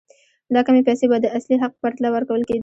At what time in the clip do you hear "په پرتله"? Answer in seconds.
1.75-2.09